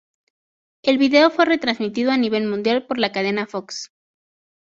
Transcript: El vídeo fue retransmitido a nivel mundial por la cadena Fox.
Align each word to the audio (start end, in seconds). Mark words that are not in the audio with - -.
El 0.83 0.97
vídeo 0.97 1.29
fue 1.29 1.45
retransmitido 1.45 2.09
a 2.09 2.17
nivel 2.17 2.47
mundial 2.47 2.87
por 2.87 2.97
la 2.97 3.11
cadena 3.11 3.45
Fox. 3.45 3.91